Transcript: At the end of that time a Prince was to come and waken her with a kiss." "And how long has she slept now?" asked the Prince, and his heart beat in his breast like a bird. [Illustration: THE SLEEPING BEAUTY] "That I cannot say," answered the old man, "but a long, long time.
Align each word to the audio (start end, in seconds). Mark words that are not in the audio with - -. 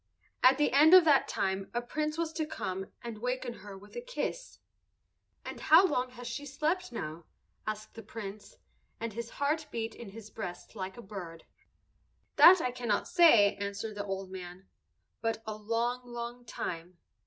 At 0.41 0.57
the 0.57 0.71
end 0.71 0.95
of 0.95 1.05
that 1.05 1.27
time 1.27 1.69
a 1.75 1.79
Prince 1.83 2.17
was 2.17 2.33
to 2.33 2.47
come 2.47 2.87
and 3.03 3.19
waken 3.19 3.53
her 3.61 3.77
with 3.77 3.95
a 3.95 4.01
kiss." 4.01 4.57
"And 5.45 5.59
how 5.59 5.85
long 5.85 6.09
has 6.09 6.25
she 6.27 6.43
slept 6.43 6.91
now?" 6.91 7.25
asked 7.67 7.93
the 7.93 8.01
Prince, 8.01 8.55
and 8.99 9.13
his 9.13 9.29
heart 9.29 9.67
beat 9.69 9.93
in 9.93 10.09
his 10.09 10.31
breast 10.31 10.75
like 10.75 10.97
a 10.97 11.03
bird. 11.03 11.43
[Illustration: 12.35 12.35
THE 12.35 12.35
SLEEPING 12.35 12.47
BEAUTY] 12.47 12.57
"That 12.57 12.67
I 12.67 12.71
cannot 12.71 13.07
say," 13.07 13.55
answered 13.57 13.93
the 13.93 14.05
old 14.05 14.31
man, 14.31 14.65
"but 15.21 15.43
a 15.45 15.53
long, 15.55 16.01
long 16.03 16.45
time. 16.45 16.97